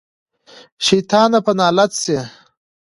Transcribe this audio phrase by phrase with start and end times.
[0.85, 2.19] شيطانه په نالت شې.